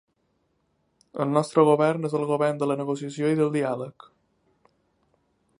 El 1.25 1.29
nostre 1.33 1.65
govern 1.67 2.09
és 2.11 2.17
el 2.21 2.25
govern 2.31 2.63
de 2.63 2.71
la 2.71 2.79
negociació 2.83 3.31
i 3.35 3.41
del 3.43 3.55
diàleg. 3.61 4.11